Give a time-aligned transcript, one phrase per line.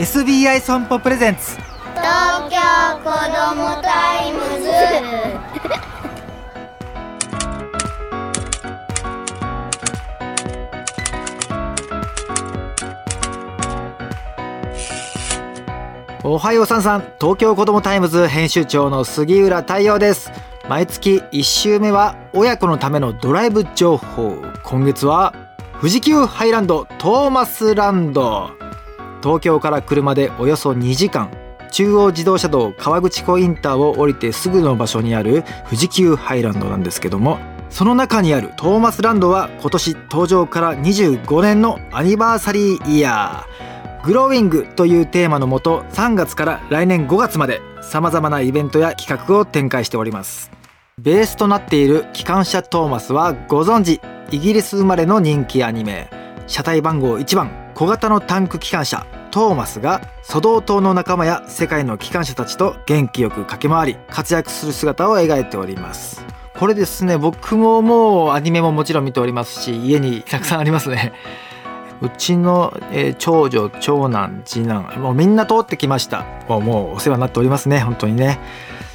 [0.00, 1.56] SBI 損保プレゼンツ。
[1.56, 2.56] 東京
[3.04, 4.70] 子どもタイムズ。
[16.24, 17.00] おはようさんさん。
[17.20, 20.32] 東京子どもタイムズ編集長の杉浦太陽です。
[20.66, 24.42] 毎月1週目は親子のためのドライブ情報。
[24.62, 25.34] 今月は
[25.78, 28.48] 富士急ハイランドトーマスランド
[29.22, 31.30] 東京から車でおよそ2時間。
[31.70, 37.38] 中央自動車道川口湖インターを降りてすぐの場所にある富士急ハイランドなんですけども
[37.70, 44.04] その中にあるトーマスランドは今年登場から25年のアニバーサリーイヤー。
[44.04, 50.50] グローイングというテーマのもと3月から来年5月まで様々なイベントや企画を展開しております。
[50.98, 54.00] ベースとなっている機関車トーマスはご存知
[54.32, 56.10] イギリス生まれの人気アニメ。
[56.46, 59.06] 車体番号1番小型のタンク機関車。
[59.30, 66.24] トーマスがソドー島の仲間や世界の機関車たちと元気よく駆け回り活躍する姿を描いております。
[66.58, 71.12] これですね僕ももうアニメももちろん見ておりますし家にたくさんありますね。
[72.02, 76.24] うちの、えー長女長男次男もうみんな通ってきました。
[76.48, 78.40] もうもうお世話になっておりますね本当にね。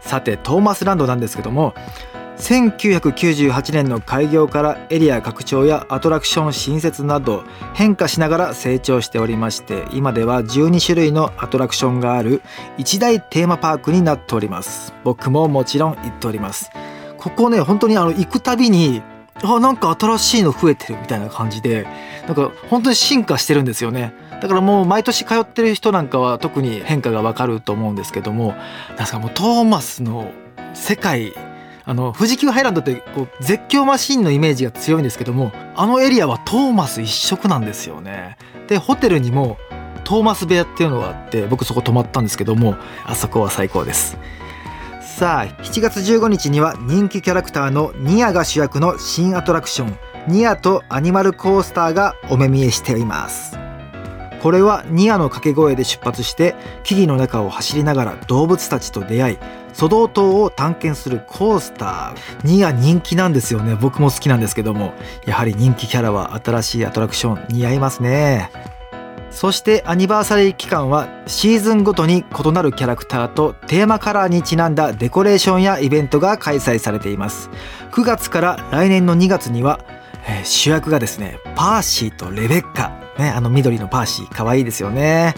[0.00, 1.74] さてトーマスランドなんですけども
[2.38, 7.44] 1998年の開業からエリア拡張やアトラクション新設など
[7.74, 12.42] 変化しながら成長しておりまして今では12種類のアトラクションがある
[12.78, 14.94] 一大テーマパークになっております。
[15.04, 16.70] 僕ももちろん行っております。
[17.18, 19.02] ここね本当にあの行くたびに
[19.42, 21.86] あなんか新しいの増えてるみたいな感じで
[22.26, 24.14] なんか本当に進化してるんですよね。
[24.40, 28.54] だからもう毎年通ってる人なんかは特に変化がわかると思うんですけども
[28.96, 30.30] なんかもうトーマスの
[30.74, 31.34] 世界
[31.88, 38.36] あの富士急ハイランドってこう絶叫マシンのイメージが強いんですけどもあのエリアはトーマス一色なんですよね。
[38.68, 39.56] でホテルにも
[40.04, 44.18] トーマス部屋っていうのがあって僕そこ泊まったんですけどもあそこは最高です。
[45.00, 53.67] さあ7月15日には人気キャラクターのニアが主役の新アトラクションニアとアニマルコースターがお目見えしています。
[54.42, 56.54] これはニアの掛け声で出発して
[56.84, 59.38] 木々の中を走りながら動物たちと出会い
[59.72, 62.46] ソドー島を探検するコースター。
[62.46, 63.76] ニア人気なんですよね。
[63.80, 64.94] 僕も好きなんですけども
[65.26, 68.50] やはり人気キャラは新しいアトラクション似合いますね。
[69.30, 77.50] そしてアニバーサリー期間はシーズンごとに異なるキャラクターとテーマカラーにちなんだデコレーションやイベントが開催されています。
[77.92, 79.80] 9月から来年の2月には、
[80.44, 82.97] 主役がですねパーシーとレベッカ。
[83.18, 85.34] ねあの緑のパーシー可愛いですよね。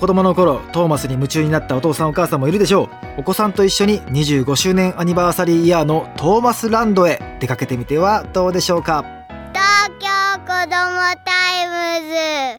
[0.00, 2.88] 子供の頃トーマスに夢中になったお父さんお母さんもいるでしょう。
[3.18, 9.04] お子さんと一緒に25周年アニバーサリーイヤーのトーマスランドへ出かけてみてはどうでしょうか。
[9.52, 10.08] 東京
[10.40, 10.70] 子供
[11.22, 12.08] タイム
[12.54, 12.58] ズ。